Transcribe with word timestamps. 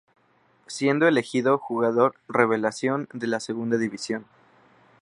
Siendo 0.65 1.07
elegido 1.07 1.59
"Jugador 1.59 2.15
Revelación" 2.27 3.07
de 3.13 3.27
la 3.27 3.39
segunda 3.39 3.77
división. 3.77 4.25